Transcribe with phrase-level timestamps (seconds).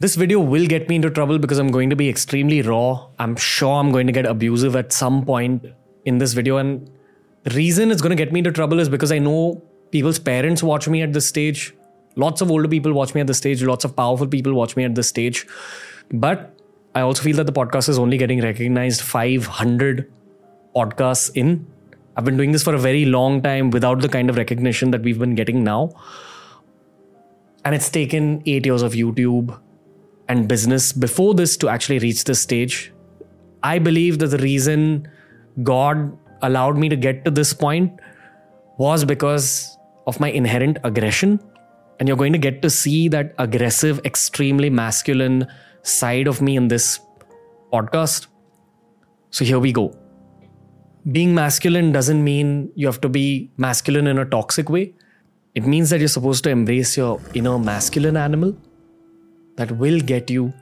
[0.00, 3.08] This video will get me into trouble because I'm going to be extremely raw.
[3.18, 5.66] I'm sure I'm going to get abusive at some point
[6.04, 6.58] in this video.
[6.58, 6.88] And
[7.42, 10.62] the reason it's going to get me into trouble is because I know people's parents
[10.62, 11.74] watch me at this stage.
[12.14, 13.60] Lots of older people watch me at this stage.
[13.64, 15.48] Lots of powerful people watch me at this stage.
[16.12, 16.54] But
[16.94, 20.08] I also feel that the podcast is only getting recognized 500
[20.76, 21.66] podcasts in.
[22.16, 25.02] I've been doing this for a very long time without the kind of recognition that
[25.02, 25.90] we've been getting now.
[27.64, 29.58] And it's taken eight years of YouTube
[30.28, 32.92] and business before this to actually reach this stage.
[33.62, 35.08] I believe that the reason
[35.62, 37.98] God allowed me to get to this point
[38.78, 41.40] was because of my inherent aggression.
[41.98, 45.46] And you're going to get to see that aggressive, extremely masculine
[45.82, 47.00] side of me in this
[47.72, 48.28] podcast.
[49.30, 49.96] So here we go.
[51.10, 54.94] Being masculine doesn't mean you have to be masculine in a toxic way.
[55.54, 58.56] It means that you're supposed to embrace your inner masculine animal
[59.58, 60.52] that will get you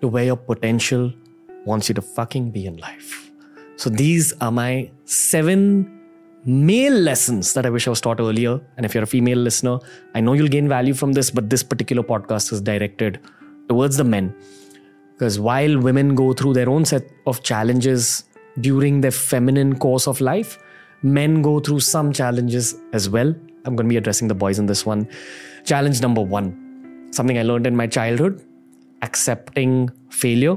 [0.00, 1.12] to where your potential
[1.64, 3.30] wants you to fucking be in life.
[3.76, 6.00] So these are my seven
[6.44, 8.60] male lessons that I wish I was taught earlier.
[8.76, 9.78] And if you're a female listener,
[10.14, 13.20] I know you'll gain value from this, but this particular podcast is directed
[13.68, 14.34] towards the men.
[15.12, 18.24] Because while women go through their own set of challenges
[18.60, 20.58] during their feminine course of life,
[21.02, 23.34] men go through some challenges as well.
[23.64, 25.06] I'm going to be addressing the boys in this one.
[25.64, 26.67] Challenge number one
[27.10, 28.44] something I learned in my childhood
[29.02, 30.56] accepting failure.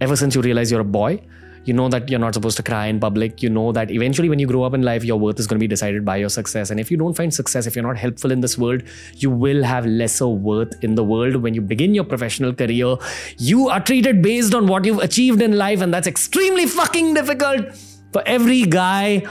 [0.00, 1.20] Ever since you realize you're a boy,
[1.64, 3.42] you know that you're not supposed to cry in public.
[3.42, 5.62] You know that eventually, when you grow up in life, your worth is going to
[5.62, 6.70] be decided by your success.
[6.70, 8.82] And if you don't find success, if you're not helpful in this world,
[9.16, 11.36] you will have lesser worth in the world.
[11.36, 12.96] When you begin your professional career,
[13.38, 15.80] you are treated based on what you've achieved in life.
[15.80, 17.76] And that's extremely fucking difficult
[18.12, 19.22] for every guy,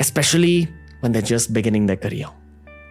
[0.00, 0.68] especially
[1.00, 2.26] when they're just beginning their career.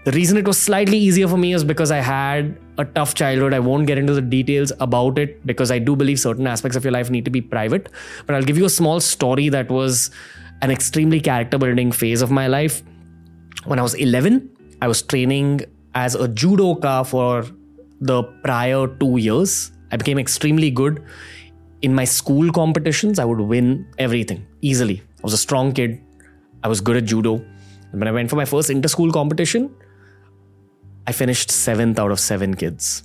[0.05, 3.55] The reason it was slightly easier for me is because I had a tough childhood.
[3.55, 6.83] I won't get into the details about it because I do believe certain aspects of
[6.83, 7.89] your life need to be private.
[8.27, 10.11] But I'll give you a small story that was
[10.61, 12.83] an extremely character building phase of my life.
[13.63, 14.47] When I was 11,
[14.79, 15.61] I was training
[15.95, 17.43] as a judoka for
[17.99, 19.71] the prior two years.
[19.91, 21.03] I became extremely good.
[21.81, 25.01] In my school competitions, I would win everything easily.
[25.01, 25.99] I was a strong kid.
[26.63, 27.43] I was good at judo.
[27.91, 29.73] And when I went for my first inter school competition,
[31.07, 33.03] I finished seventh out of seven kids.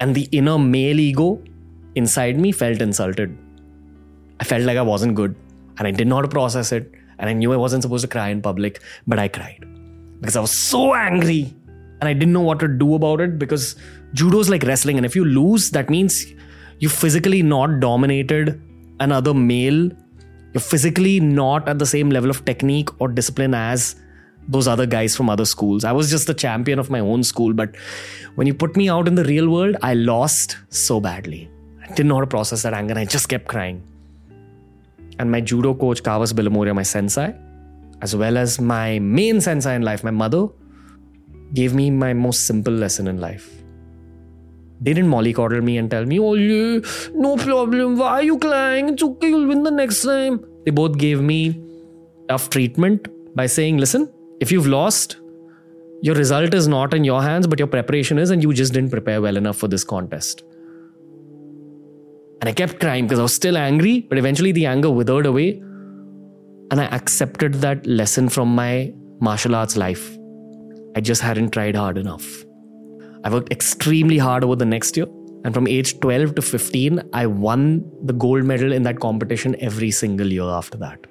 [0.00, 1.42] And the inner male ego
[1.96, 3.36] inside me felt insulted.
[4.38, 5.34] I felt like I wasn't good
[5.78, 6.92] and I didn't process it.
[7.18, 9.66] And I knew I wasn't supposed to cry in public, but I cried
[10.20, 11.52] because I was so angry
[12.00, 13.74] and I didn't know what to do about it because
[14.14, 14.96] judo is like wrestling.
[14.96, 16.24] And if you lose, that means
[16.78, 18.62] you physically not dominated
[19.00, 19.90] another male.
[20.52, 23.96] You're physically not at the same level of technique or discipline as
[24.48, 25.84] those other guys from other schools.
[25.84, 27.76] I was just the champion of my own school, but
[28.34, 31.50] when you put me out in the real world, I lost so badly.
[31.82, 32.92] I didn't know how to process that anger.
[32.92, 33.82] and I just kept crying.
[35.18, 37.34] And my judo coach, Cavas Billimoria, my sensei,
[38.00, 40.48] as well as my main sensei in life, my mother,
[41.52, 43.50] gave me my most simple lesson in life.
[44.80, 46.80] They didn't mollycoddle me and tell me, oh, yeah,
[47.12, 47.98] no problem.
[47.98, 48.90] Why are you crying?
[48.90, 49.28] It's okay.
[49.28, 50.44] You'll win the next time.
[50.64, 51.60] They both gave me
[52.28, 54.08] tough treatment by saying, listen,
[54.40, 55.16] if you've lost,
[56.00, 58.90] your result is not in your hands, but your preparation is, and you just didn't
[58.90, 60.44] prepare well enough for this contest.
[62.40, 65.60] And I kept crying because I was still angry, but eventually the anger withered away.
[66.70, 70.16] And I accepted that lesson from my martial arts life.
[70.94, 72.44] I just hadn't tried hard enough.
[73.24, 75.06] I worked extremely hard over the next year.
[75.44, 79.90] And from age 12 to 15, I won the gold medal in that competition every
[79.90, 81.07] single year after that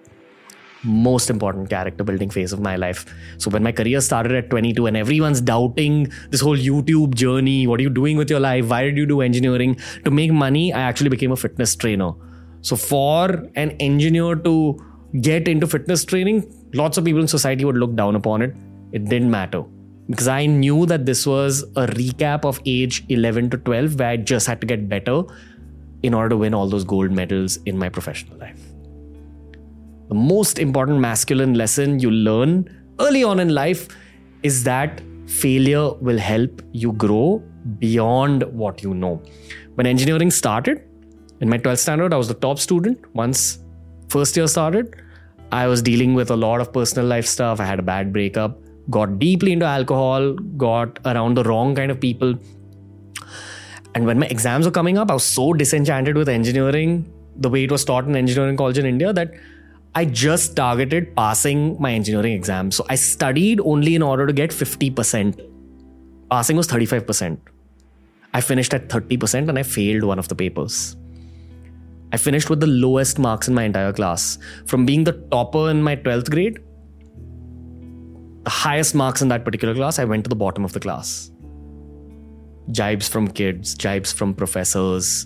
[0.83, 3.05] most important character building phase of my life.
[3.37, 7.79] So when my career started at 22 and everyone's doubting this whole YouTube journey, what
[7.79, 8.69] are you doing with your life?
[8.69, 9.77] Why did you do engineering?
[10.05, 12.11] To make money, I actually became a fitness trainer.
[12.61, 14.77] So for an engineer to
[15.21, 18.55] get into fitness training, lots of people in society would look down upon it.
[18.91, 19.63] It didn't matter
[20.09, 24.17] because I knew that this was a recap of age 11 to 12 where I
[24.17, 25.23] just had to get better
[26.03, 28.66] in order to win all those gold medals in my professional life
[30.07, 32.69] the most important masculine lesson you learn
[32.99, 33.87] early on in life
[34.43, 37.43] is that failure will help you grow
[37.79, 39.21] beyond what you know.
[39.75, 40.83] When engineering started,
[41.41, 42.99] in my 12th standard, I was the top student.
[43.13, 43.59] Once
[44.09, 44.95] first year started,
[45.51, 47.59] I was dealing with a lot of personal life stuff.
[47.59, 48.59] I had a bad breakup,
[48.89, 52.33] got deeply into alcohol, got around the wrong kind of people.
[53.93, 57.63] And when my exams were coming up, I was so disenchanted with engineering, the way
[57.65, 59.33] it was taught in engineering college in India, that
[59.97, 62.69] I just targeted passing my engineering exam.
[62.69, 65.41] So I studied only in order to get 50%.
[66.29, 67.39] Passing was 35%.
[68.31, 70.95] I finished at 30% and I failed one of the papers.
[72.11, 74.37] I finished with the lowest marks in my entire class.
[74.67, 76.59] From being the topper in my 12th grade,
[78.43, 81.31] the highest marks in that particular class, I went to the bottom of the class.
[82.69, 85.25] Jibes from kids, jibes from professors,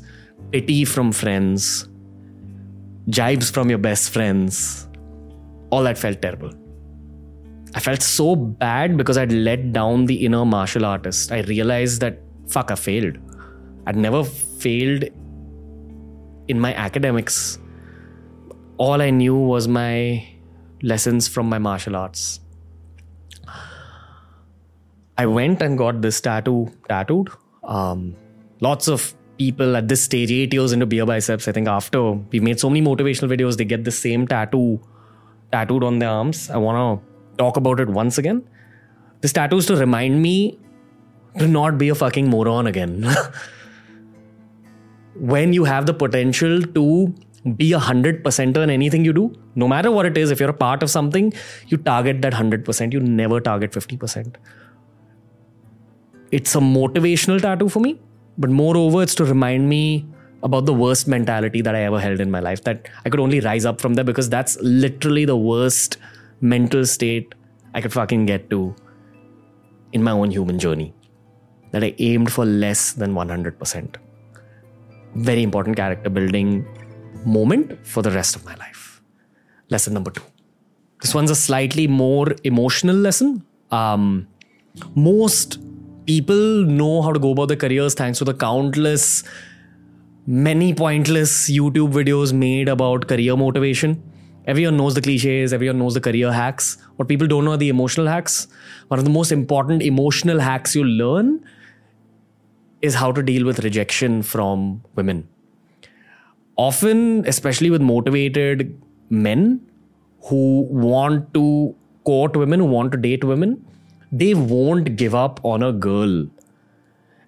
[0.54, 1.90] pity from friends,
[3.12, 4.88] jibes from your best friends.
[5.70, 6.52] All that felt terrible.
[7.76, 11.32] I felt so bad because I'd let down the inner martial artist.
[11.32, 13.18] I realized that, fuck, I failed.
[13.86, 15.06] I'd never failed
[16.48, 17.60] in my academics.
[18.78, 20.28] All I knew was my
[20.82, 22.40] lessons from my martial arts.
[25.18, 27.30] I went and got this tattoo tattooed.
[27.64, 28.16] Um,
[28.60, 32.02] lots of people at this stage, eight years into beer biceps, I think after
[32.32, 34.66] we've made so many motivational videos, they get the same tattoo
[35.52, 36.50] tattooed on their arms.
[36.50, 38.44] I want to talk about it once again.
[39.22, 40.36] This tattoo is to remind me
[41.40, 42.94] to not be a fucking moron again.
[45.34, 46.86] when you have the potential to
[47.58, 50.56] be a hundred percenter in anything you do, no matter what it is, if you're
[50.56, 51.34] a part of something,
[51.68, 52.94] you target that hundred percent.
[52.94, 54.38] You never target fifty percent.
[56.32, 58.00] It's a motivational tattoo for me,
[58.38, 60.06] but moreover, it's to remind me
[60.44, 62.64] about the worst mentality that I ever held in my life.
[62.64, 65.98] That I could only rise up from there because that's literally the worst
[66.42, 67.36] mental state
[67.74, 68.76] I could fucking get to
[69.94, 70.94] in my own human journey.
[71.72, 73.96] That I aimed for less than 100%.
[75.16, 76.66] Very important character building
[77.26, 79.02] moment for the rest of my life.
[79.70, 80.24] Lesson number two.
[81.02, 83.44] This one's a slightly more emotional lesson.
[83.72, 84.28] Um,
[84.96, 85.60] most
[86.06, 89.24] people know how to go about their careers thanks to the countless,
[90.26, 94.02] many pointless YouTube videos made about career motivation.
[94.46, 96.78] Everyone knows the cliches, everyone knows the career hacks.
[96.96, 98.48] What people don't know are the emotional hacks.
[98.88, 101.46] One of the most important emotional hacks you learn
[102.82, 105.28] is how to deal with rejection from women.
[106.56, 109.62] Often, especially with motivated men
[110.24, 113.64] who want to court women, who want to date women,
[114.12, 116.28] they won't give up on a girl.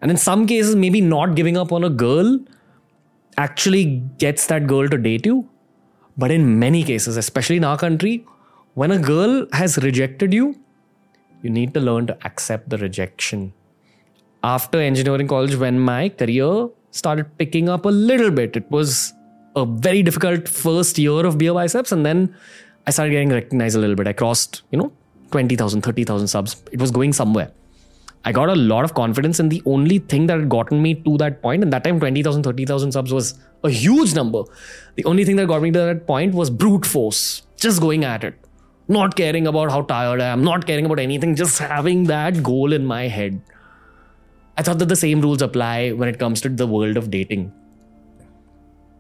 [0.01, 2.39] And in some cases, maybe not giving up on a girl
[3.37, 3.85] actually
[4.17, 5.49] gets that girl to date you.
[6.17, 8.25] But in many cases, especially in our country,
[8.73, 10.59] when a girl has rejected you,
[11.41, 13.53] you need to learn to accept the rejection.
[14.43, 19.13] After engineering college, when my career started picking up a little bit, it was
[19.55, 22.35] a very difficult first year of beer biceps, and then
[22.85, 24.07] I started getting recognized a little bit.
[24.07, 24.91] I crossed, you know,
[25.33, 26.63] 20,000, 30,000 subs.
[26.71, 27.51] It was going somewhere.
[28.25, 31.17] I got a lot of confidence, and the only thing that had gotten me to
[31.17, 33.33] that point, and that time 20,000, 30,000 subs was
[33.65, 34.43] a huge number.
[34.95, 38.23] The only thing that got me to that point was brute force, just going at
[38.23, 38.35] it,
[38.87, 42.71] not caring about how tired I am, not caring about anything, just having that goal
[42.71, 43.41] in my head.
[44.57, 47.51] I thought that the same rules apply when it comes to the world of dating.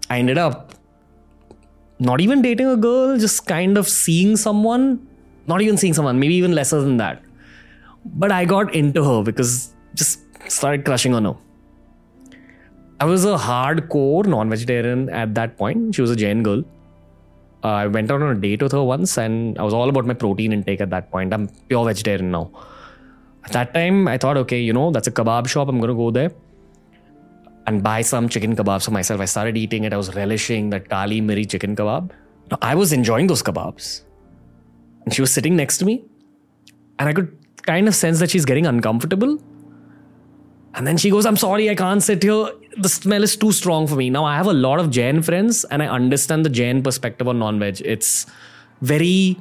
[0.09, 0.73] I ended up
[1.99, 5.07] not even dating a girl, just kind of seeing someone
[5.47, 7.21] not even seeing someone, maybe even lesser than that.
[8.05, 10.19] But I got into her because just
[10.51, 11.35] started crushing on her.
[12.99, 15.95] I was a hardcore non-vegetarian at that point.
[15.95, 16.63] She was a Jain girl.
[17.63, 20.05] Uh, I went out on a date with her once, and I was all about
[20.05, 21.33] my protein intake at that point.
[21.33, 22.51] I'm pure vegetarian now.
[23.45, 25.67] At that time, I thought, okay, you know, that's a kebab shop.
[25.67, 26.31] I'm gonna go there
[27.67, 29.21] and buy some chicken kebabs for myself.
[29.21, 29.93] I started eating it.
[29.93, 32.11] I was relishing that kali miri chicken kebab.
[32.51, 34.03] Now, I was enjoying those kebabs.
[35.05, 36.03] And she was sitting next to me.
[36.99, 39.39] And I could kind of sense that she's getting uncomfortable.
[40.75, 42.49] And then she goes, I'm sorry, I can't sit here.
[42.77, 44.09] The smell is too strong for me.
[44.09, 47.39] Now, I have a lot of Jain friends and I understand the Jain perspective on
[47.39, 47.81] non veg.
[47.81, 48.25] It's
[48.81, 49.37] very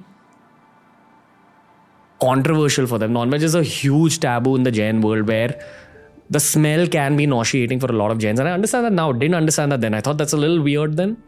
[2.21, 3.15] controversial for them.
[3.15, 5.59] Non veg is a huge taboo in the Jain world where
[6.29, 8.39] the smell can be nauseating for a lot of Jains.
[8.39, 9.13] And I understand that now.
[9.13, 9.95] Didn't understand that then.
[9.95, 11.23] I thought that's a little weird then.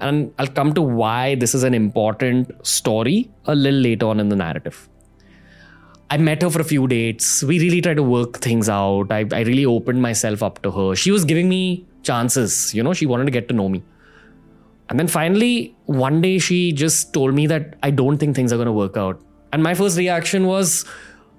[0.00, 4.28] And I'll come to why this is an important story a little later on in
[4.28, 4.88] the narrative.
[6.10, 7.42] I met her for a few dates.
[7.42, 9.12] We really tried to work things out.
[9.12, 10.94] I, I really opened myself up to her.
[10.94, 13.82] She was giving me chances, you know, she wanted to get to know me.
[14.88, 18.56] And then finally, one day she just told me that I don't think things are
[18.56, 19.20] going to work out.
[19.52, 20.86] And my first reaction was,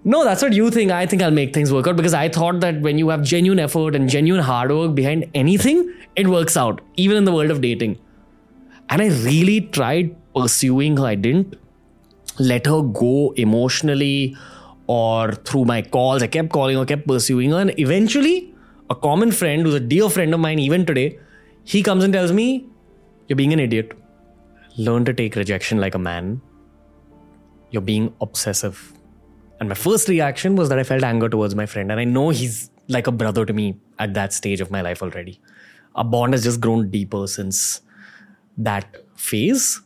[0.04, 0.92] no, that's what you think.
[0.92, 3.60] I think I'll make things work out because I thought that when you have genuine
[3.60, 7.62] effort and genuine hard work behind anything, it works out, even in the world of
[7.62, 8.00] dating.
[8.90, 11.06] And I really tried pursuing her.
[11.06, 11.56] I didn't
[12.40, 14.36] let her go emotionally
[14.88, 16.24] or through my calls.
[16.24, 17.60] I kept calling her, kept pursuing her.
[17.60, 18.54] And eventually,
[18.90, 21.20] a common friend who's a dear friend of mine, even today,
[21.64, 22.68] he comes and tells me,
[23.28, 23.92] You're being an idiot.
[24.78, 26.42] Learn to take rejection like a man.
[27.70, 28.94] You're being obsessive.
[29.60, 31.92] And my first reaction was that I felt anger towards my friend.
[31.92, 35.04] And I know he's like a brother to me at that stage of my life
[35.04, 35.40] already.
[35.96, 37.82] Our bond has just grown deeper since
[38.60, 39.82] that phase.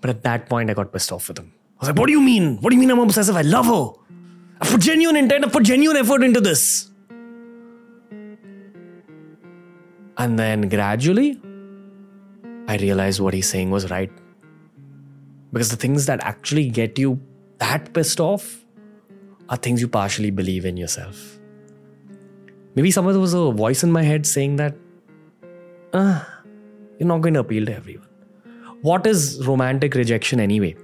[0.00, 1.52] But at that point, I got pissed off with him.
[1.78, 2.56] I was like, What do you mean?
[2.58, 3.36] What do you mean I'm obsessive?
[3.36, 3.92] I love her.
[4.60, 6.90] I put genuine intent, I put genuine effort into this.
[10.16, 11.40] And then gradually,
[12.66, 14.10] I realized what he's saying was right.
[15.52, 17.20] Because the things that actually get you
[17.58, 18.64] that pissed off
[19.48, 21.38] are things you partially believe in yourself.
[22.74, 24.74] Maybe some of there was a voice in my head saying that,
[25.94, 26.37] ah,
[26.98, 28.08] you're not going to appeal to everyone.
[28.82, 30.76] What is romantic rejection anyway?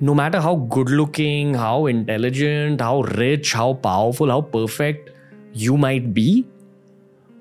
[0.00, 5.10] No matter how good looking, how intelligent, how rich, how powerful, how perfect
[5.52, 6.46] you might be,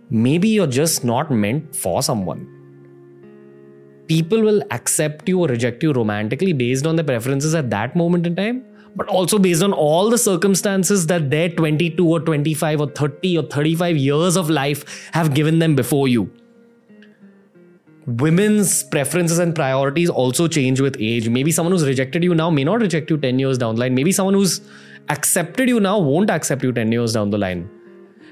[0.09, 2.47] maybe you're just not meant for someone
[4.07, 8.25] people will accept you or reject you romantically based on their preferences at that moment
[8.25, 8.63] in time,
[8.95, 13.43] but also based on all the circumstances that their 22 or 25 or 30 or
[13.43, 16.31] 35 years of life have given them before you.
[18.07, 21.27] Women's preferences and priorities also change with age.
[21.27, 23.95] Maybe someone who's rejected you now may not reject you 10 years down the line.
[23.95, 24.61] Maybe someone who's
[25.09, 27.69] accepted you now won't accept you 10 years down the line.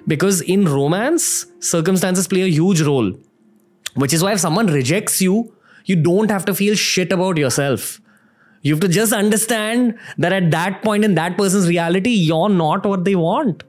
[0.08, 3.12] Because in romance, circumstances play a huge role.
[3.96, 5.54] Which is why if someone rejects you,
[5.84, 8.00] you don't have to feel shit about yourself.
[8.62, 12.86] You have to just understand that at that point in that person's reality, you're not
[12.86, 13.64] what they want.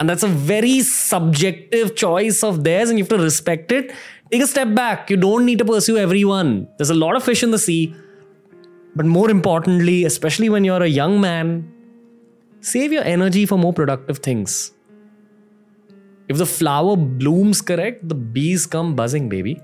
[0.00, 3.92] And that's a very subjective choice of theirs, and you have to respect it.
[4.32, 5.10] Take a step back.
[5.10, 6.66] You don't need to pursue everyone.
[6.78, 7.94] There's a lot of fish in the sea.
[8.96, 11.70] But more importantly, especially when you're a young man,
[12.60, 14.72] save your energy for more productive things.
[16.28, 19.60] If the flower blooms correct, the bees come buzzing, baby.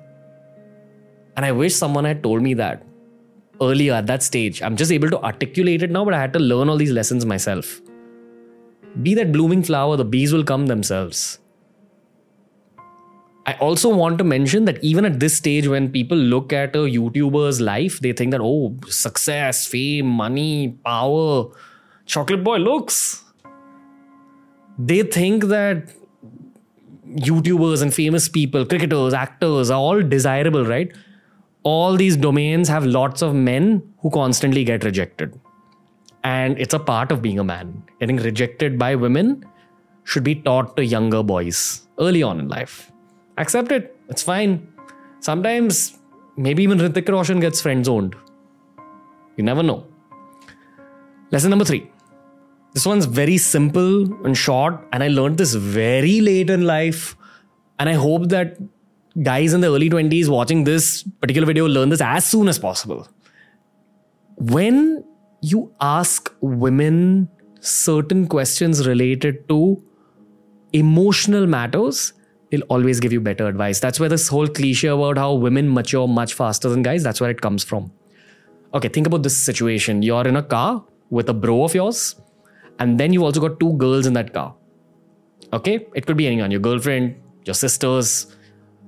[1.37, 2.83] And I wish someone had told me that
[3.63, 4.61] earlier at that stage.
[4.61, 7.25] I'm just able to articulate it now, but I had to learn all these lessons
[7.25, 7.81] myself.
[9.03, 11.39] Be that blooming flower, the bees will come themselves.
[13.49, 16.85] I also want to mention that even at this stage, when people look at a
[16.95, 21.47] YouTuber's life, they think that, oh, success, fame, money, power,
[22.07, 23.25] chocolate boy looks.
[24.79, 25.93] They think that
[27.29, 30.93] YouTubers and famous people, cricketers, actors are all desirable, right?
[31.69, 35.39] all these domains have lots of men who constantly get rejected.
[36.25, 37.83] And it's a part of being a man.
[38.01, 39.45] Getting rejected by women
[40.05, 42.91] should be taught to younger boys early on in life.
[43.39, 44.67] Accept it, it's fine.
[45.21, 45.99] Sometimes,
[46.37, 48.17] maybe even Hrithik Roshan gets friend zoned.
[49.37, 49.87] You never know.
[51.31, 51.91] Lesson number three.
[52.75, 57.17] This one's very simple and short, and I learned this very late in life.
[57.79, 58.59] And I hope that
[59.23, 63.07] guys in the early 20s watching this particular video learn this as soon as possible.
[64.37, 65.05] When
[65.43, 67.29] you ask women
[67.61, 69.83] certain questions related to
[70.73, 72.13] emotional matters,
[72.51, 73.81] they'll always give you better advice.
[73.81, 77.31] That's where this whole cliche about how women mature much faster than guys, that's where
[77.31, 77.93] it comes from.
[78.75, 80.03] Okay, think about this situation.
[80.03, 82.17] You're in a car with a bro of yours,
[82.79, 84.55] and then you've also got two girls in that car.
[85.53, 88.37] Okay, it could be anyone your girlfriend, your sisters,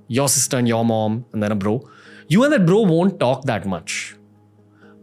[0.08, 1.88] your sister and your mom, and then a bro.
[2.28, 4.16] You and that bro won't talk that much.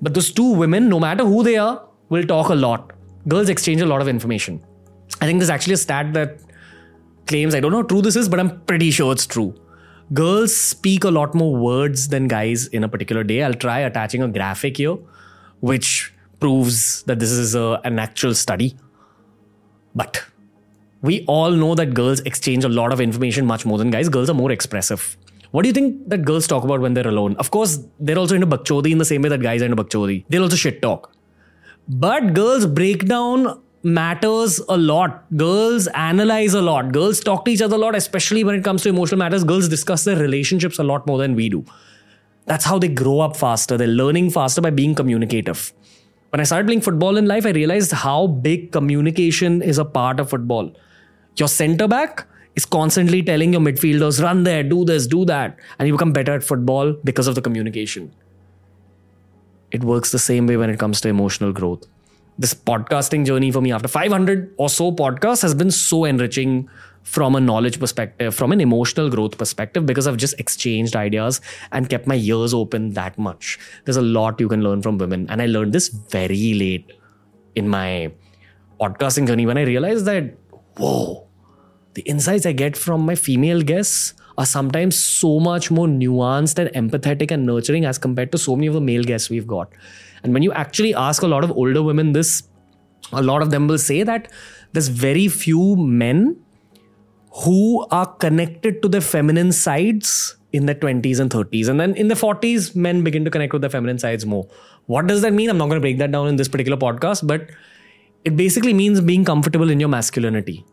[0.02, 2.94] But those two women, no matter who they are, will talk a lot.
[3.28, 4.64] Girls exchange a lot of information.
[5.20, 6.40] I think there's actually a stat that
[7.28, 9.54] claims, I don't know how true this is, but I'm pretty sure it's true.
[10.14, 13.44] Girls speak a lot more words than guys in a particular day.
[13.44, 14.98] I'll try attaching a graphic here,
[15.60, 18.76] which proves that this is a, an actual study.
[19.96, 20.24] But
[21.02, 24.10] we all know that girls exchange a lot of information much more than guys.
[24.10, 25.18] Girls are more expressive.
[25.52, 27.36] What do you think that girls talk about when they're alone?
[27.38, 30.26] Of course, they're also into bakchodi in the same way that guys are into bakchodi.
[30.30, 31.14] They'll also shit talk.
[31.88, 35.26] But girls break down matters a lot.
[35.36, 36.92] Girls analyze a lot.
[36.92, 39.44] Girls talk to each other a lot, especially when it comes to emotional matters.
[39.44, 41.66] Girls discuss their relationships a lot more than we do.
[42.46, 43.78] That's how they grow up faster.
[43.78, 45.74] They're learning faster by being communicative.
[46.30, 50.20] When I started playing football in life, I realized how big communication is a part
[50.20, 50.74] of football.
[51.38, 55.58] Your center back is constantly telling your midfielders, run there, do this, do that.
[55.78, 58.14] And you become better at football because of the communication.
[59.72, 61.86] It works the same way when it comes to emotional growth.
[62.40, 66.70] This podcasting journey for me after 500 or so podcasts has been so enriching
[67.02, 71.42] from a knowledge perspective, from an emotional growth perspective, because I've just exchanged ideas
[71.72, 73.58] and kept my ears open that much.
[73.86, 75.26] There's a lot you can learn from women.
[75.30, 76.94] And I learned this very late
[77.56, 78.12] in my
[78.80, 80.36] podcasting journey when I realized that,
[80.78, 81.28] whoa,
[81.96, 86.92] the insights I get from my female guests are sometimes so much more nuanced and
[86.92, 89.72] empathetic and nurturing as compared to so many of the male guests we've got.
[90.24, 92.44] And when you actually ask a lot of older women this,
[93.12, 94.32] a lot of them will say that
[94.74, 96.38] there's very few men
[97.44, 101.68] who are connected to their feminine sides in their 20s and 30s.
[101.68, 104.48] And then in the 40s, men begin to connect with their feminine sides more.
[104.88, 105.50] What does that mean?
[105.50, 107.50] I'm not going to break that down in this particular podcast, but
[108.26, 110.66] it basically means being comfortable in your masculinity,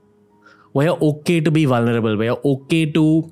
[0.73, 3.31] where you're okay to be vulnerable, where you're okay to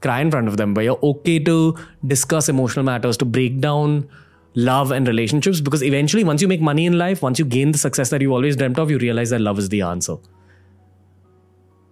[0.00, 1.76] cry in front of them, where you're okay to
[2.06, 4.08] discuss emotional matters, to break down
[4.54, 5.60] love and relationships.
[5.60, 8.32] Because eventually, once you make money in life, once you gain the success that you
[8.32, 10.16] always dreamt of, you realize that love is the answer.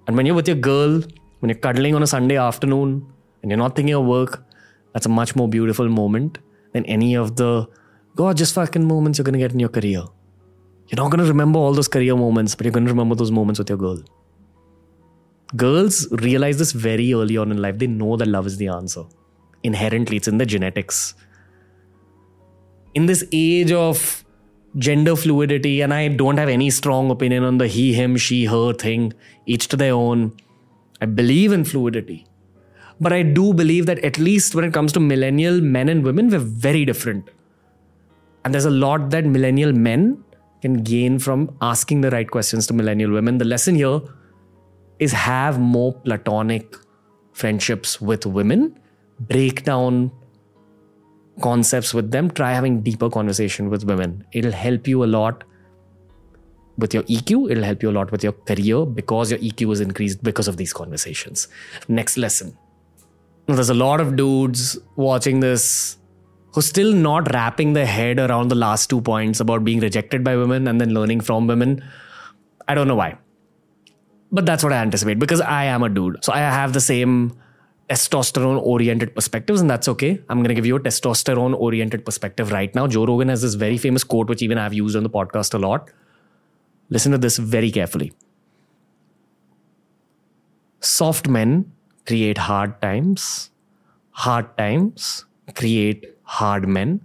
[0.06, 1.02] And when you're with your girl,
[1.38, 3.06] when you're cuddling on a Sunday afternoon,
[3.42, 4.44] and you're not thinking of work,
[4.92, 6.38] that's a much more beautiful moment
[6.72, 7.66] than any of the
[8.16, 10.02] gorgeous fucking moments you're gonna get in your career.
[10.88, 13.68] You're not gonna remember all those career moments, but you're gonna remember those moments with
[13.68, 14.02] your girl.
[15.56, 17.78] Girls realize this very early on in life.
[17.78, 19.04] They know that love is the answer.
[19.62, 21.14] Inherently, it's in their genetics.
[22.94, 24.24] In this age of
[24.76, 28.72] gender fluidity, and I don't have any strong opinion on the he, him, she, her
[28.72, 29.12] thing,
[29.46, 30.36] each to their own.
[31.00, 32.26] I believe in fluidity.
[33.00, 36.28] But I do believe that at least when it comes to millennial men and women,
[36.28, 37.30] we're very different.
[38.44, 40.22] And there's a lot that millennial men
[40.60, 43.38] can gain from asking the right questions to millennial women.
[43.38, 44.00] The lesson here
[44.98, 46.76] is have more platonic
[47.32, 48.78] friendships with women,
[49.18, 50.12] break down
[51.40, 54.24] concepts with them, try having deeper conversation with women.
[54.32, 55.44] It'll help you a lot
[56.78, 59.80] with your EQ, it'll help you a lot with your career because your EQ is
[59.80, 61.48] increased because of these conversations.
[61.88, 62.56] Next lesson
[63.48, 65.98] Now, there's a lot of dudes watching this
[66.52, 70.36] who's still not wrapping their head around the last two points about being rejected by
[70.36, 71.82] women and then learning from women.
[72.66, 73.18] I don't know why.
[74.32, 76.24] But that's what I anticipate because I am a dude.
[76.24, 77.36] So I have the same
[77.90, 80.22] testosterone oriented perspectives, and that's okay.
[80.28, 82.86] I'm going to give you a testosterone oriented perspective right now.
[82.86, 85.58] Joe Rogan has this very famous quote, which even I've used on the podcast a
[85.58, 85.90] lot.
[86.88, 88.12] Listen to this very carefully.
[90.80, 91.72] Soft men
[92.06, 93.50] create hard times.
[94.10, 97.00] Hard times create hard men.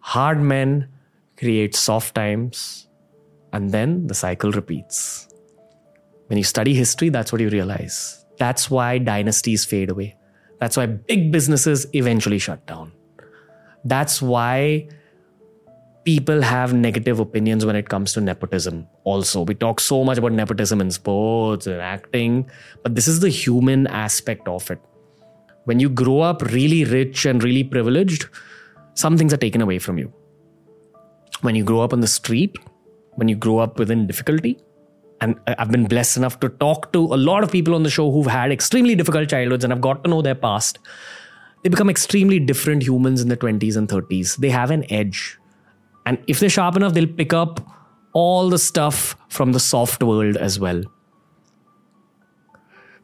[0.00, 0.88] Hard men
[1.38, 2.88] create soft times.
[3.52, 5.28] And then the cycle repeats.
[6.26, 8.23] When you study history, that's what you realize.
[8.38, 10.16] That's why dynasties fade away.
[10.60, 12.92] That's why big businesses eventually shut down.
[13.84, 14.88] That's why
[16.04, 20.32] people have negative opinions when it comes to nepotism also we talk so much about
[20.32, 22.48] nepotism in sports and acting
[22.82, 24.78] but this is the human aspect of it
[25.64, 28.26] when you grow up really rich and really privileged
[28.92, 30.12] some things are taken away from you
[31.40, 32.54] when you grow up on the street
[33.14, 34.58] when you grow up within difficulty
[35.20, 38.10] and I've been blessed enough to talk to a lot of people on the show
[38.10, 40.78] who've had extremely difficult childhoods and I've got to know their past.
[41.62, 44.36] They become extremely different humans in the 20s and 30s.
[44.36, 45.38] They have an edge.
[46.04, 47.60] And if they're sharp enough, they'll pick up
[48.12, 50.82] all the stuff from the soft world as well.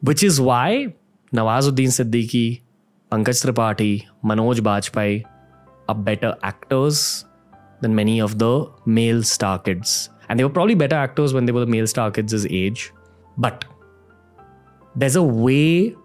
[0.03, 0.95] Which is why
[1.33, 2.63] Nawazuddin Siddiqui,
[3.11, 5.25] Pankaj Tripathi, Manoj Bajpayee
[5.89, 7.25] are better actors
[7.81, 10.11] than many of the male star kids.
[10.31, 12.93] And they were probably better actors when they were the male star kids' age.
[13.37, 13.65] But
[14.95, 15.97] there's a way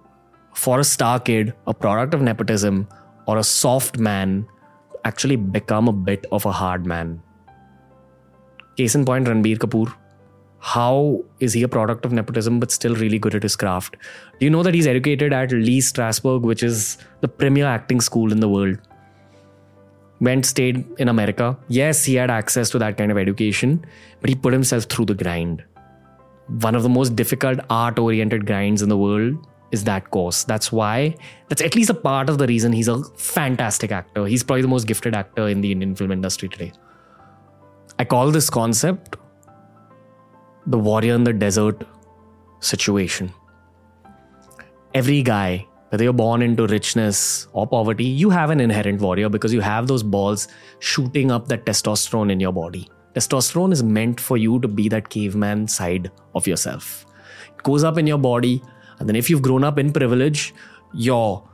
[0.54, 2.88] for a star kid, a product of nepotism,
[3.28, 4.48] or a soft man
[4.92, 7.22] to actually become a bit of a hard man.
[8.78, 9.94] Case in point, Ranbir Kapoor.
[10.58, 13.96] How is he a product of nepotism but still really good at his craft?
[14.40, 18.32] Do you know that he's educated at Lee Strasberg, which is the premier acting school
[18.32, 18.80] in the world?
[20.26, 21.58] Went, stayed in America.
[21.70, 23.86] Yes, he had access to that kind of education,
[24.20, 25.64] but he put himself through the grind.
[26.48, 29.36] One of the most difficult art oriented grinds in the world
[29.72, 30.44] is that course.
[30.44, 31.16] That's why,
[31.48, 34.26] that's at least a part of the reason he's a fantastic actor.
[34.26, 36.72] He's probably the most gifted actor in the Indian film industry today.
[38.00, 39.18] I call this concept
[40.68, 41.84] the warrior in the desert
[42.60, 43.32] situation.
[44.94, 49.54] Every guy, whether you're born into richness or poverty, you have an inherent warrior because
[49.54, 50.48] you have those balls
[50.80, 52.89] shooting up that testosterone in your body.
[53.13, 57.06] Testosterone is meant for you to be that caveman side of yourself.
[57.48, 58.62] It goes up in your body
[59.00, 60.54] and then if you've grown up in privilege,
[60.93, 61.48] your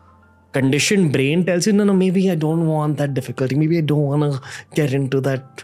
[0.54, 3.56] conditioned brain tells you, no, no, maybe I don't want that difficulty.
[3.56, 4.42] Maybe I don't want to
[4.76, 5.64] get into that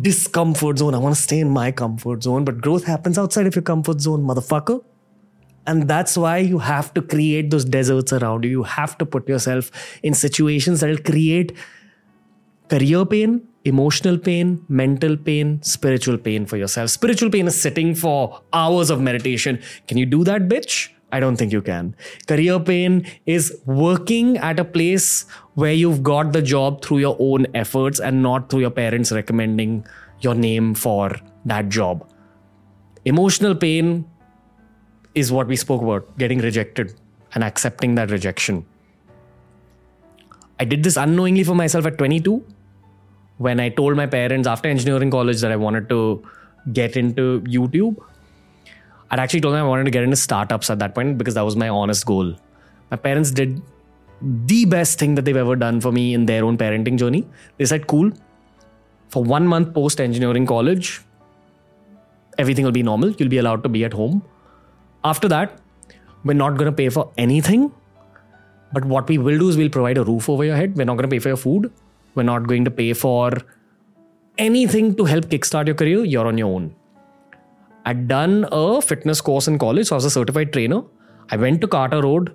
[0.00, 0.94] discomfort zone.
[0.94, 2.44] I want to stay in my comfort zone.
[2.44, 4.82] But growth happens outside of your comfort zone, motherfucker.
[5.68, 8.50] And that's why you have to create those deserts around you.
[8.50, 9.70] You have to put yourself
[10.02, 11.52] in situations that will create
[12.70, 16.88] career pain, emotional pain, mental pain, spiritual pain for yourself.
[16.88, 19.60] Spiritual pain is sitting for hours of meditation.
[19.86, 20.88] Can you do that, bitch?
[21.12, 21.94] I don't think you can.
[22.26, 27.46] Career pain is working at a place where you've got the job through your own
[27.54, 29.86] efforts and not through your parents recommending
[30.20, 32.10] your name for that job.
[33.04, 34.06] Emotional pain
[35.18, 36.94] is what we spoke about getting rejected
[37.34, 38.64] and accepting that rejection.
[40.60, 42.44] I did this unknowingly for myself at 22
[43.38, 46.22] when I told my parents after engineering college that I wanted to
[46.72, 47.96] get into YouTube.
[49.10, 51.42] I'd actually told them I wanted to get into startups at that point because that
[51.42, 52.34] was my honest goal.
[52.90, 53.62] My parents did
[54.20, 57.26] the best thing that they've ever done for me in their own parenting journey.
[57.56, 58.10] They said, Cool,
[59.08, 61.00] for one month post engineering college,
[62.36, 63.12] everything will be normal.
[63.12, 64.22] You'll be allowed to be at home.
[65.04, 65.60] After that,
[66.24, 67.72] we're not going to pay for anything.
[68.72, 70.76] But what we will do is we'll provide a roof over your head.
[70.76, 71.72] We're not going to pay for your food.
[72.14, 73.32] We're not going to pay for
[74.36, 76.04] anything to help kickstart your career.
[76.04, 76.74] You're on your own.
[77.86, 80.82] I'd done a fitness course in college, so I was a certified trainer.
[81.30, 82.34] I went to Carter Road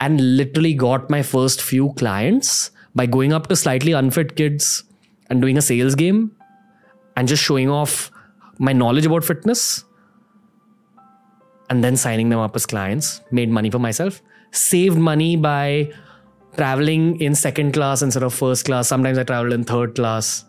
[0.00, 4.84] and literally got my first few clients by going up to slightly unfit kids
[5.28, 6.32] and doing a sales game
[7.16, 8.10] and just showing off
[8.58, 9.84] my knowledge about fitness
[11.70, 15.92] and then signing them up as clients, made money for myself, saved money by
[16.56, 18.88] traveling in second class instead of first class.
[18.88, 20.44] Sometimes I traveled in third class.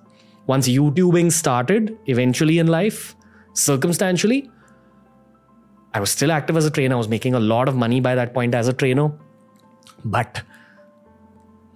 [0.45, 3.15] Once YouTubing started, eventually in life,
[3.53, 4.49] circumstantially,
[5.93, 6.95] I was still active as a trainer.
[6.95, 9.11] I was making a lot of money by that point as a trainer.
[10.05, 10.43] But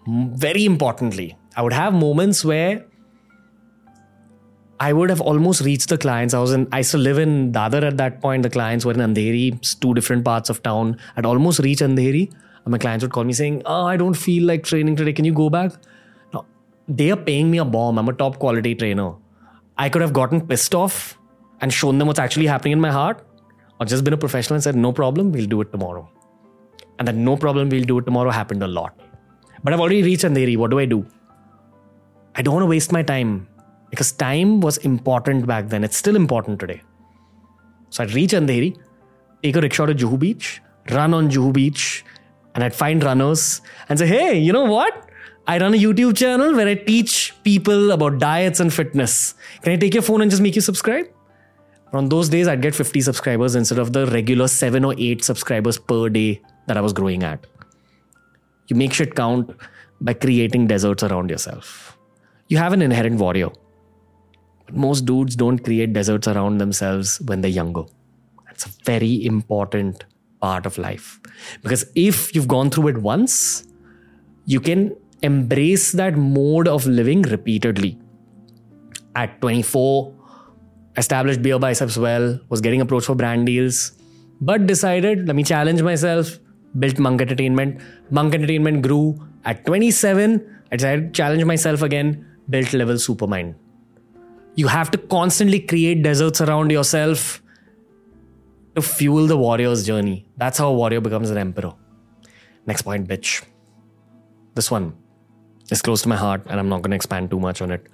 [0.07, 2.85] very importantly, I would have moments where
[4.83, 6.33] I would have almost reached the clients.
[6.33, 8.41] I was in, I used to live in Dadar at that point.
[8.41, 9.43] The clients were in Andheri,
[9.79, 10.97] two different parts of town.
[11.15, 12.31] I'd almost reached Andheri.
[12.63, 15.13] And my clients would call me saying, Oh, I don't feel like training today.
[15.13, 15.73] Can you go back?
[16.33, 16.45] No,
[16.87, 17.99] they are paying me a bomb.
[17.99, 19.13] I'm a top quality trainer.
[19.77, 21.15] I could have gotten pissed off
[21.59, 23.23] and shown them what's actually happening in my heart,
[23.79, 26.09] or just been a professional and said, No problem, we'll do it tomorrow.
[26.97, 28.99] And that no problem, we'll do it tomorrow happened a lot.
[29.63, 30.57] But I've already reached Andheri.
[30.57, 31.05] What do I do?
[32.33, 33.47] I don't want to waste my time
[33.91, 35.83] because time was important back then.
[35.83, 36.81] It's still important today.
[37.89, 38.75] So I'd reach Andheri,
[39.43, 42.03] take a rickshaw to Juhu Beach, run on Juhu Beach,
[42.55, 45.09] and I'd find runners and say, hey, you know what?
[45.45, 49.35] I run a YouTube channel where I teach people about diets and fitness.
[49.61, 51.07] Can I take your phone and just make you subscribe?
[51.93, 55.77] On those days, I'd get 50 subscribers instead of the regular 7 or 8 subscribers
[55.77, 57.45] per day that I was growing at.
[58.67, 59.53] You make shit count
[59.99, 61.97] by creating deserts around yourself.
[62.47, 63.49] You have an inherent warrior
[64.75, 67.83] most dudes don't create deserts around themselves when they're younger.
[68.45, 70.05] That's a very important
[70.41, 71.19] part of life.
[71.61, 73.67] Because if you've gone through it once,
[74.45, 77.97] you can embrace that mode of living repeatedly.
[79.15, 80.13] At 24,
[80.97, 83.93] established beer biceps well, was getting approached for brand deals,
[84.39, 86.39] but decided, let me challenge myself,
[86.79, 87.81] built Monk Entertainment.
[88.09, 89.17] Monk Entertainment grew.
[89.45, 93.55] At 27, I decided to challenge myself again, built Level Supermind.
[94.55, 97.41] You have to constantly create deserts around yourself
[98.75, 100.27] to fuel the warrior's journey.
[100.37, 101.73] That's how a warrior becomes an emperor.
[102.65, 103.43] Next point, bitch.
[104.55, 104.93] This one
[105.69, 107.87] is close to my heart, and I'm not going to expand too much on it.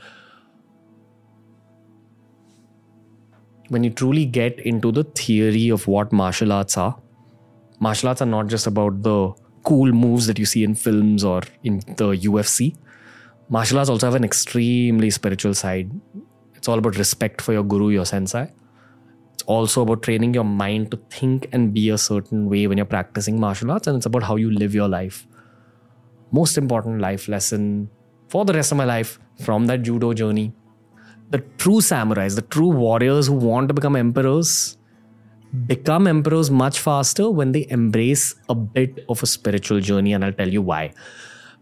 [3.70, 6.98] When you truly get into the theory of what martial arts are,
[7.80, 11.42] martial arts are not just about the cool moves that you see in films or
[11.64, 12.76] in the UFC.
[13.50, 15.92] Martial arts also have an extremely spiritual side.
[16.58, 18.52] It's all about respect for your guru, your sensei.
[19.34, 22.86] It's also about training your mind to think and be a certain way when you're
[22.86, 25.28] practicing martial arts, and it's about how you live your life.
[26.32, 27.90] Most important life lesson
[28.28, 30.52] for the rest of my life from that judo journey.
[31.30, 34.78] The true samurais, the true warriors who want to become emperors,
[35.66, 40.34] become emperors much faster when they embrace a bit of a spiritual journey, and I'll
[40.34, 40.94] tell you why.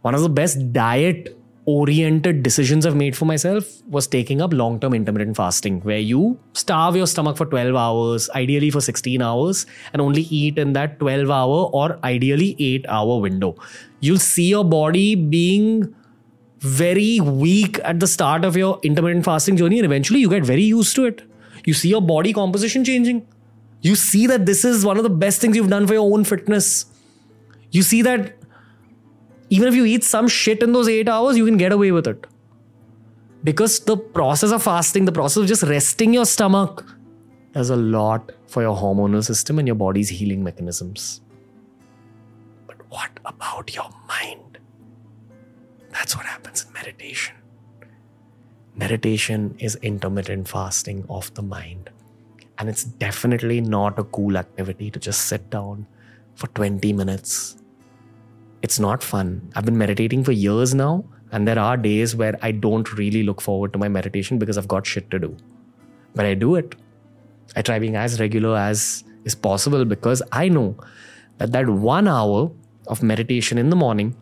[0.01, 4.80] One of the best diet oriented decisions I've made for myself was taking up long
[4.80, 9.65] term intermittent fasting, where you starve your stomach for 12 hours, ideally for 16 hours,
[9.91, 13.56] and only eat in that 12 hour or ideally 8 hour window.
[13.99, 15.95] You'll see your body being
[16.60, 20.63] very weak at the start of your intermittent fasting journey, and eventually you get very
[20.63, 21.23] used to it.
[21.65, 23.28] You see your body composition changing.
[23.82, 26.23] You see that this is one of the best things you've done for your own
[26.23, 26.86] fitness.
[27.71, 28.36] You see that
[29.55, 32.07] even if you eat some shit in those eight hours, you can get away with
[32.07, 32.27] it.
[33.43, 36.83] Because the process of fasting, the process of just resting your stomach,
[37.53, 41.21] does a lot for your hormonal system and your body's healing mechanisms.
[42.67, 44.57] But what about your mind?
[45.91, 47.35] That's what happens in meditation.
[48.75, 51.91] Meditation is intermittent fasting of the mind.
[52.57, 55.87] And it's definitely not a cool activity to just sit down
[56.33, 57.55] for 20 minutes
[58.65, 59.28] it's not fun.
[59.56, 60.93] I've been meditating for years now,
[61.36, 64.67] And there are days where I don't really look forward to my meditation because I've
[64.73, 65.36] got shit to do.
[66.19, 66.75] But I do it.
[67.56, 70.67] I try being as regular as is possible because I know
[71.39, 72.39] that that one hour
[72.95, 74.15] of meditation in the morning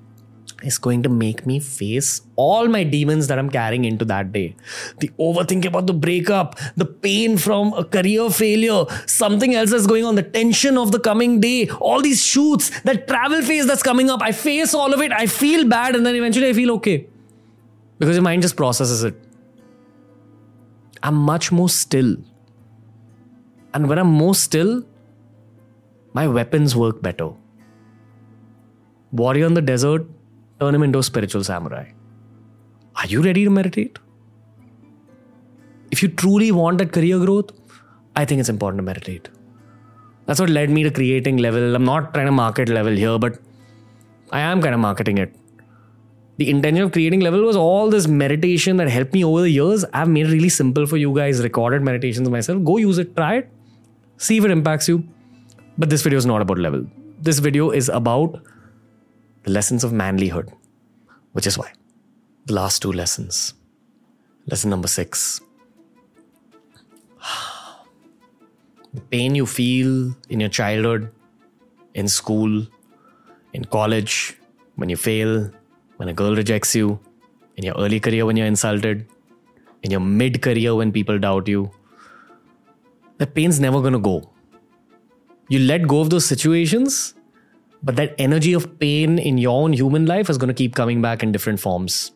[0.64, 4.56] is going to make me face all my demons that I'm carrying into that day.
[5.00, 10.06] The overthinking about the breakup, the pain from a career failure, something else that's going
[10.06, 14.10] on, the tension of the coming day, all these shoots, that travel phase that's coming
[14.10, 14.22] up.
[14.22, 15.12] I face all of it.
[15.12, 17.08] I feel bad and then eventually I feel okay.
[18.00, 19.16] Because your mind just processes it.
[21.02, 22.16] I'm much more still.
[23.74, 24.84] And when I'm more still,
[26.14, 27.32] my weapons work better.
[29.12, 30.08] Warrior in the desert,
[30.60, 31.86] turn him into a spiritual samurai.
[32.96, 34.00] Are you ready to meditate?
[35.92, 37.52] If you truly want that career growth,
[38.16, 39.30] I think it's important to meditate.
[40.26, 41.76] That's what led me to creating Level.
[41.76, 43.40] I'm not trying to market Level here, but
[44.32, 45.36] I am kind of marketing it.
[46.38, 49.86] The intention of creating Level was all this meditation that helped me over the years.
[49.94, 52.64] I've made it really simple for you guys, recorded meditations myself.
[52.64, 53.52] Go use it, try it,
[54.18, 55.04] see if it impacts you.
[55.78, 56.86] But this video is not about Level.
[57.20, 58.42] This video is about
[59.44, 60.52] the lessons of manlyhood,
[61.34, 61.72] which is why
[62.46, 63.54] the last two lessons.
[64.48, 65.42] Lesson number six
[68.94, 71.12] the pain you feel in your childhood,
[71.94, 72.66] in school,
[73.54, 74.38] in college,
[74.76, 75.50] when you fail,
[75.98, 77.00] when a girl rejects you,
[77.58, 79.08] in your early career when you're insulted,
[79.84, 81.72] in your mid career when people doubt you.
[83.18, 84.30] That pain's never gonna go.
[85.50, 87.16] You let go of those situations
[87.84, 91.02] but that energy of pain in your own human life is going to keep coming
[91.02, 92.12] back in different forms.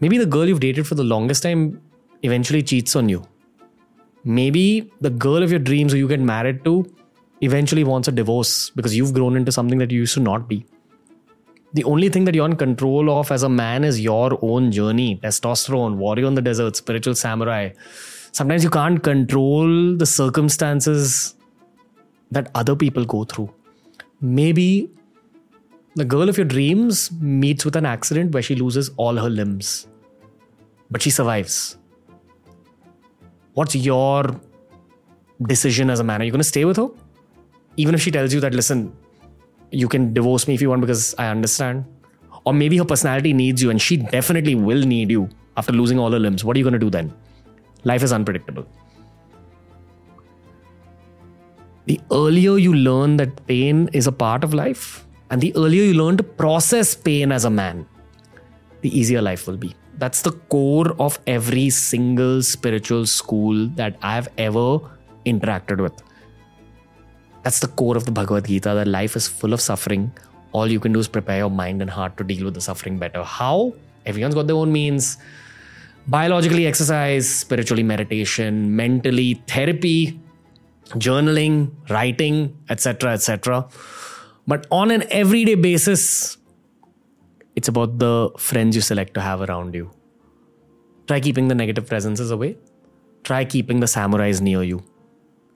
[0.00, 1.80] Maybe the girl you've dated for the longest time
[2.22, 3.24] eventually cheats on you.
[4.24, 6.92] Maybe the girl of your dreams who you get married to
[7.40, 10.66] eventually wants a divorce because you've grown into something that you used to not be.
[11.72, 15.20] The only thing that you're in control of as a man is your own journey
[15.22, 17.70] testosterone, warrior in the desert, spiritual samurai.
[18.32, 21.36] Sometimes you can't control the circumstances
[22.32, 23.52] that other people go through
[24.20, 24.90] maybe
[25.96, 29.88] the girl of your dreams meets with an accident where she loses all her limbs,
[30.90, 31.78] but she survives.
[33.54, 34.40] What's your
[35.42, 36.22] decision as a man?
[36.22, 36.88] Are you going to stay with her?
[37.76, 38.94] Even if she tells you that, listen,
[39.70, 41.84] you can divorce me if you want because I understand.
[42.44, 46.10] Or maybe her personality needs you and she definitely will need you after losing all
[46.10, 46.44] her limbs.
[46.44, 47.12] What are you going to do then?
[47.84, 48.66] Life is unpredictable.
[51.90, 55.94] The earlier you learn that pain is a part of life, and the earlier you
[55.94, 57.84] learn to process pain as a man,
[58.82, 59.74] the easier life will be.
[59.98, 64.78] That's the core of every single spiritual school that I've ever
[65.26, 66.00] interacted with.
[67.42, 70.12] That's the core of the Bhagavad Gita that life is full of suffering.
[70.52, 72.98] All you can do is prepare your mind and heart to deal with the suffering
[72.98, 73.24] better.
[73.24, 73.74] How?
[74.06, 75.18] Everyone's got their own means.
[76.06, 80.20] Biologically, exercise, spiritually, meditation, mentally, therapy,
[80.98, 83.68] journaling, writing, etc., etc.
[84.46, 86.36] But on an everyday basis,
[87.56, 89.90] it's about the friends you select to have around you.
[91.06, 92.56] Try keeping the negative presences away.
[93.24, 94.82] Try keeping the samurais near you.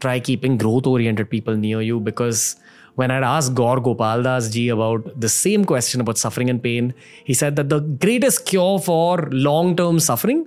[0.00, 2.56] Try keeping growth oriented people near you because
[2.96, 6.94] when I'd asked Gaur Gopal Das ji about the same question about suffering and pain,
[7.24, 10.46] he said that the greatest cure for long term suffering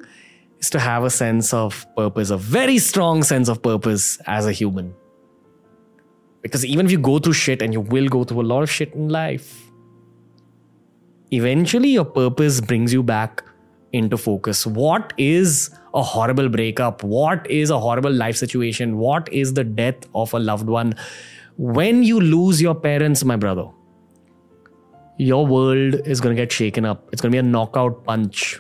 [0.60, 4.52] is to have a sense of purpose, a very strong sense of purpose as a
[4.52, 4.94] human.
[6.42, 8.72] Because even if you go through shit, and you will go through a lot of
[8.72, 9.72] shit in life,
[11.32, 13.44] eventually your purpose brings you back
[13.94, 14.66] into focus.
[14.66, 17.04] What is a horrible breakup?
[17.04, 18.98] What is a horrible life situation?
[18.98, 20.94] What is the death of a loved one?
[21.58, 23.68] When you lose your parents, my brother,
[25.18, 27.10] your world is going to get shaken up.
[27.12, 28.60] It's going to be a knockout punch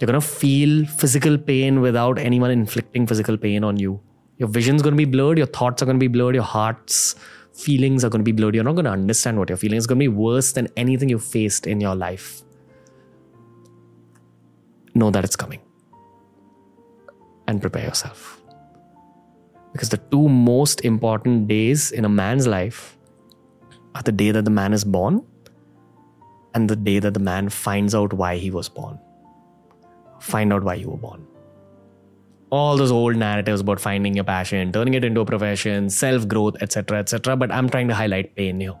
[0.00, 4.00] you're going to feel physical pain without anyone inflicting physical pain on you.
[4.38, 5.36] Your vision's going to be blurred.
[5.36, 6.34] Your thoughts are going to be blurred.
[6.34, 7.16] Your heart's
[7.52, 8.54] feelings are going to be blurred.
[8.54, 9.76] You're not going to understand what you're feeling.
[9.76, 12.40] It's going to be worse than anything you've faced in your life.
[14.94, 15.60] Know that it's coming.
[17.46, 18.40] And prepare yourself.
[19.72, 22.96] Because the two most important days in a man's life
[23.94, 25.22] are the day that the man is born
[26.54, 28.98] and the day that the man finds out why he was born
[30.20, 31.26] find out why you were born.
[32.50, 36.56] All those old narratives about finding your passion, turning it into a profession, self growth,
[36.60, 37.36] etc., etc.
[37.36, 38.74] But I'm trying to highlight pain here.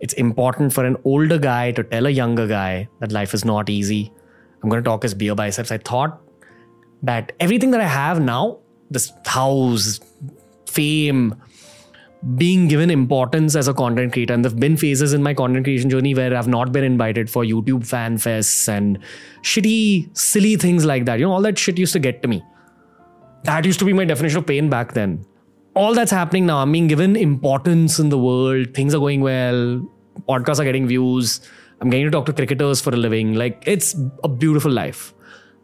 [0.00, 3.70] It's important for an older guy to tell a younger guy that life is not
[3.70, 4.12] easy.
[4.62, 5.70] I'm going to talk his beer biceps.
[5.70, 6.20] I thought
[7.02, 8.58] that everything that I have now,
[8.90, 10.00] this house,
[10.66, 11.34] fame,
[12.36, 14.34] being given importance as a content creator.
[14.34, 17.30] And there have been phases in my content creation journey where I've not been invited
[17.30, 18.98] for YouTube fan fests and
[19.42, 21.18] shitty, silly things like that.
[21.18, 22.42] You know, all that shit used to get to me.
[23.44, 25.24] That used to be my definition of pain back then.
[25.74, 26.58] All that's happening now.
[26.58, 28.74] I'm being given importance in the world.
[28.74, 29.86] Things are going well.
[30.28, 31.40] Podcasts are getting views.
[31.80, 33.34] I'm getting to talk to cricketers for a living.
[33.34, 35.12] Like, it's a beautiful life.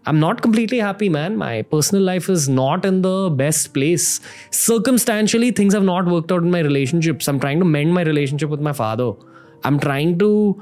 [0.04, 1.36] I'm not completely happy, man.
[1.36, 4.20] My personal life is not in the best place.
[4.50, 7.28] Circumstantially, things have not worked out in my relationships.
[7.28, 9.12] I'm trying to mend my relationship with my father.
[9.62, 10.60] I'm trying to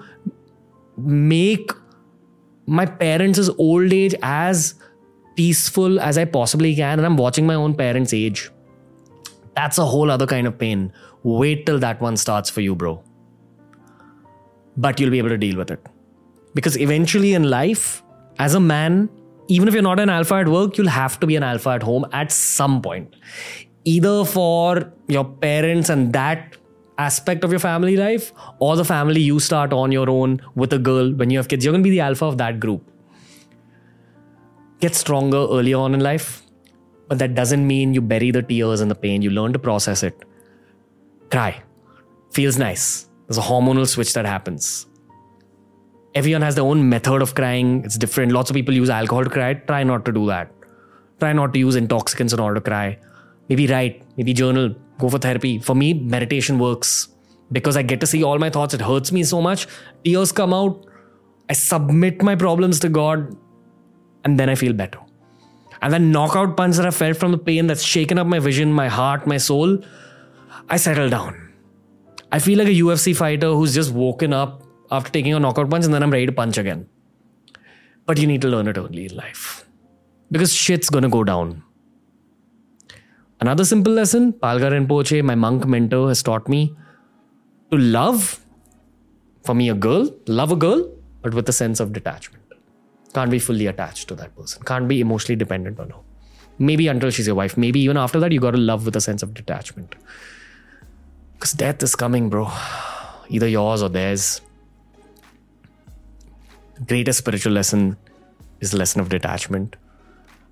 [0.99, 1.73] make
[2.67, 4.75] my parents' old age as
[5.37, 6.99] peaceful as I possibly can.
[6.99, 8.51] And I'm watching my own parents age.
[9.55, 10.93] That's a whole other kind of pain.
[11.23, 13.03] Wait till that one starts for you, bro.
[14.77, 15.85] But you'll be able to deal with it.
[16.55, 18.03] Because eventually in life,
[18.39, 19.09] as a man,
[19.51, 21.83] even if you're not an alpha at work, you'll have to be an alpha at
[21.83, 23.17] home at some point.
[23.85, 26.57] Either for your parents and that
[26.99, 30.79] aspect of your family life, or the family you start on your own with a
[30.79, 31.65] girl when you have kids.
[31.65, 32.87] You're going to be the alpha of that group.
[34.81, 36.43] Get stronger early on in life,
[37.09, 39.23] but that doesn't mean you bury the tears and the pain.
[39.23, 40.23] You learn to process it.
[41.31, 41.63] Cry.
[42.33, 43.09] Feels nice.
[43.27, 44.87] There's a hormonal switch that happens
[46.15, 47.85] everyone has their own method of crying.
[47.85, 48.33] It's different.
[48.33, 49.55] Lots of people use alcohol to cry.
[49.55, 50.51] Try not to do that.
[51.19, 52.99] Try not to use intoxicants in order to cry.
[53.49, 55.59] Maybe write, maybe journal, go for therapy.
[55.59, 57.09] For me, meditation works
[57.53, 58.75] because I get to see all my thoughts.
[58.75, 59.67] It hurts me so much.
[60.05, 60.87] Tears come out.
[61.49, 63.37] I submit my problems to God
[64.25, 65.01] and then I feel better.
[65.83, 68.73] And then knockout punch that I felt from the pain that's shaken up my vision,
[68.73, 69.83] my heart, my soul,
[70.69, 71.53] I settle down.
[72.31, 74.60] I feel like a UFC fighter who's just woken up
[74.91, 76.89] after taking a knockout punch and then I'm ready to punch again.
[78.07, 79.67] But you need to learn it early in life
[80.31, 81.63] because shit's gonna go down.
[83.41, 86.77] Another simple lesson Palga Rinpoche, my monk mentor, has taught me
[87.71, 88.41] to love,
[89.45, 90.91] for me, a girl, love a girl,
[91.23, 92.43] but with a sense of detachment.
[93.15, 96.01] Can't be fully attached to that person, can't be emotionally dependent on her.
[96.59, 99.23] Maybe until she's your wife, maybe even after that, you gotta love with a sense
[99.23, 99.95] of detachment.
[101.35, 102.51] Because death is coming, bro.
[103.31, 104.43] Either yours or theirs
[106.87, 107.97] greatest spiritual lesson
[108.61, 109.77] is the lesson of detachment.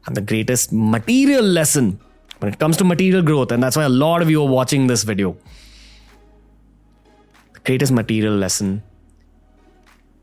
[0.07, 2.01] And the greatest material lesson
[2.39, 4.87] when it comes to material growth, and that's why a lot of you are watching
[4.87, 5.37] this video.
[7.55, 8.83] The greatest material lesson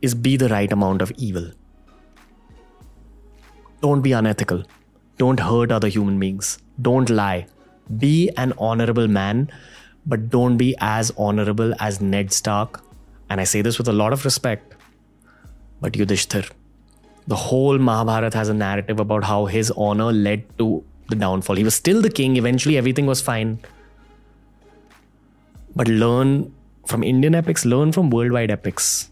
[0.01, 1.51] is be the right amount of evil.
[3.81, 4.63] Don't be unethical.
[5.17, 6.57] Don't hurt other human beings.
[6.81, 7.47] Don't lie.
[7.97, 9.51] Be an honorable man,
[10.05, 12.83] but don't be as honorable as Ned Stark.
[13.29, 14.74] And I say this with a lot of respect
[15.81, 16.49] but Yudhishthir.
[17.27, 21.55] The whole Mahabharata has a narrative about how his honor led to the downfall.
[21.55, 23.59] He was still the king, eventually, everything was fine.
[25.75, 26.53] But learn
[26.85, 29.09] from Indian epics, learn from worldwide epics.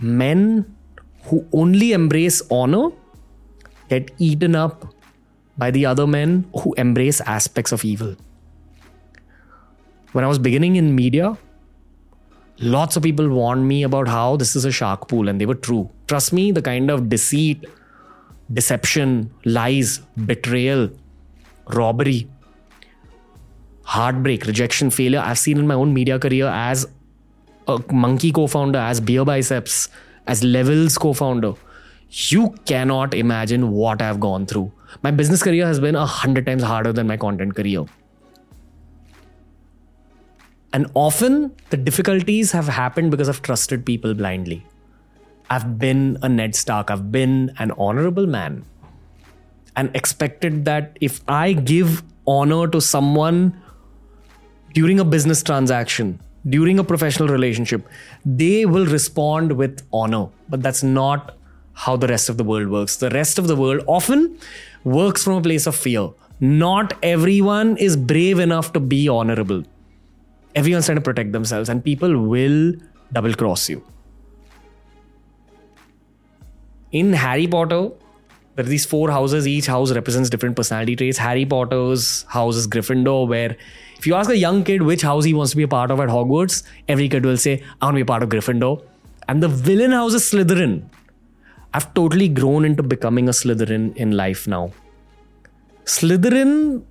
[0.00, 0.76] Men
[1.24, 2.90] who only embrace honor
[3.88, 4.94] get eaten up
[5.58, 8.14] by the other men who embrace aspects of evil.
[10.12, 11.36] When I was beginning in media,
[12.58, 15.54] lots of people warned me about how this is a shark pool, and they were
[15.54, 15.90] true.
[16.06, 17.64] Trust me, the kind of deceit,
[18.52, 20.90] deception, lies, betrayal,
[21.68, 22.28] robbery,
[23.82, 26.86] heartbreak, rejection, failure I've seen in my own media career as
[27.68, 29.88] a Monk-E co founder, as Beer Biceps,
[30.26, 31.54] as Levels co founder.
[32.08, 34.72] You cannot imagine what I've gone through.
[35.02, 37.84] My business career has been a hundred times harder than my content career.
[40.72, 44.66] And often the difficulties have happened because I've trusted people blindly.
[45.48, 48.64] I've been a Ned Stark, I've been an honorable man,
[49.76, 53.60] and expected that if I give honor to someone
[54.74, 57.86] during a business transaction, during a professional relationship,
[58.24, 60.28] they will respond with honor.
[60.48, 61.36] But that's not
[61.74, 62.96] how the rest of the world works.
[62.96, 64.38] The rest of the world often
[64.84, 66.10] works from a place of fear.
[66.40, 69.64] Not everyone is brave enough to be honorable
[70.56, 72.74] everyone's trying to protect themselves and people will
[73.12, 73.84] double cross you.
[76.92, 77.90] In Harry Potter,
[78.54, 79.46] there are these four houses.
[79.46, 81.18] Each house represents different personality traits.
[81.18, 83.56] Harry Potter's house is Gryffindor, where
[83.98, 86.00] if you ask a young kid which house he wants to be a part of
[86.00, 88.82] at Hogwarts, every kid will say, I want to be a part of Gryffindor.
[89.28, 90.84] And the villain house is Slytherin.
[91.74, 94.72] I've totally grown into becoming a Slytherin in life now.
[95.84, 96.82] Slytherin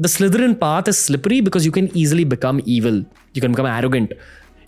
[0.00, 3.04] the Slytherin path is slippery because you can easily become evil.
[3.34, 4.12] You can become arrogant.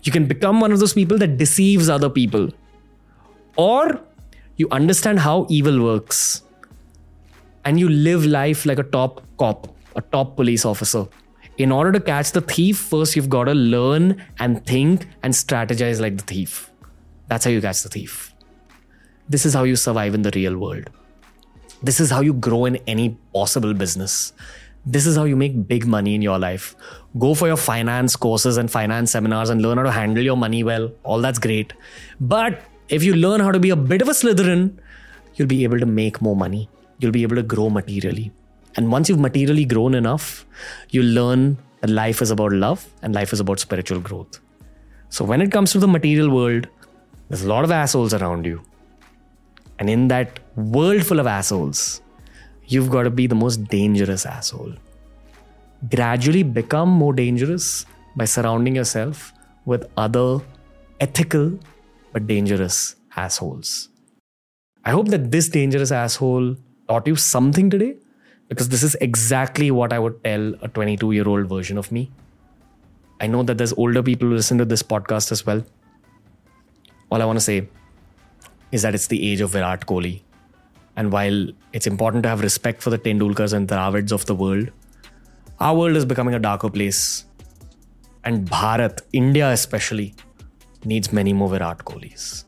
[0.03, 2.49] You can become one of those people that deceives other people.
[3.55, 4.01] Or
[4.57, 6.43] you understand how evil works
[7.65, 11.07] and you live life like a top cop, a top police officer
[11.57, 15.99] In order to catch the thief, first you've got to learn and think and strategize
[15.99, 16.71] like the thief.
[17.27, 18.33] That's how you catch the thief.
[19.29, 20.89] This is how you survive in the real world.
[21.83, 24.33] This is how you grow in any possible business.
[24.85, 26.75] This is how you make big money in your life.
[27.19, 30.63] Go for your finance courses and finance seminars and learn how to handle your money
[30.63, 30.91] well.
[31.03, 31.73] All that's great.
[32.19, 34.77] But if you learn how to be a bit of a Slytherin,
[35.35, 36.67] you'll be able to make more money.
[36.99, 38.31] You'll be able to grow materially.
[38.75, 40.45] And once you've materially grown enough,
[40.89, 44.39] you'll learn that life is about love and life is about spiritual growth.
[45.09, 46.67] So when it comes to the material world,
[47.29, 48.61] there's a lot of assholes around you.
[49.77, 52.01] And in that world full of assholes,
[52.71, 54.73] you've got to be the most dangerous asshole.
[55.93, 59.33] Gradually become more dangerous by surrounding yourself
[59.65, 60.39] with other
[60.99, 61.59] ethical
[62.13, 63.89] but dangerous assholes.
[64.85, 66.55] I hope that this dangerous asshole
[66.87, 67.95] taught you something today
[68.47, 72.09] because this is exactly what I would tell a 22 year old version of me.
[73.19, 75.63] I know that there's older people who listen to this podcast as well.
[77.11, 77.67] All I want to say
[78.71, 80.21] is that it's the age of Virat Kohli.
[80.95, 84.69] And while it's important to have respect for the Tendulkars and Dravids of the world,
[85.59, 87.25] our world is becoming a darker place.
[88.23, 90.13] And Bharat, India especially,
[90.85, 92.43] needs many more Virat Kohlis.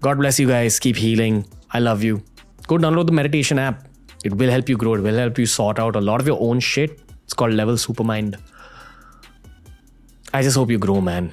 [0.00, 0.78] God bless you guys.
[0.78, 1.46] Keep healing.
[1.72, 2.22] I love you.
[2.66, 3.88] Go download the meditation app.
[4.24, 4.94] It will help you grow.
[4.94, 7.00] It will help you sort out a lot of your own shit.
[7.24, 8.38] It's called Level Supermind.
[10.34, 11.32] I just hope you grow, man.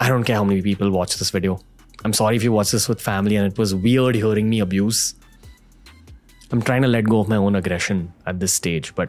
[0.00, 1.60] I don't care how many people watch this video.
[2.04, 5.14] I'm sorry if you watch this with family and it was weird hearing me abuse.
[6.52, 9.08] I'm trying to let go of my own aggression at this stage, but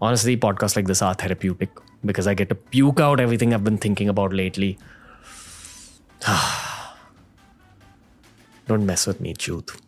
[0.00, 1.70] honestly, podcasts like this are therapeutic
[2.04, 4.78] because I get to puke out everything I've been thinking about lately.
[8.68, 9.80] Don't mess with me, truth.